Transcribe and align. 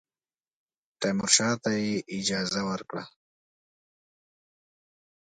تیمورشاه 0.99 1.53
ته 1.63 1.69
یې 1.83 1.95
اجازه 2.17 2.61
ورکړه. 2.69 3.03